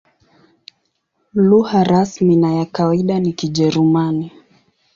[1.33, 4.31] Lugha rasmi na ya kawaida ni Kijerumani.